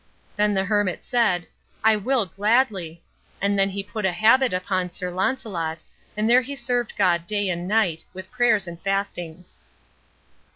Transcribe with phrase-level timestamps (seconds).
[0.35, 1.45] Then the hermit said,
[1.83, 3.03] "I will gladly;"
[3.39, 5.83] and then he put a habit upon Sir Launcelot,
[6.17, 9.55] and there he served God day and night, with prayers and fastings.